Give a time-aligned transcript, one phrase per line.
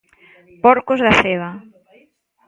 [0.63, 1.49] Porcos da ceba.